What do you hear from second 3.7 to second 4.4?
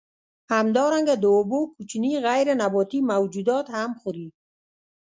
هم خوري.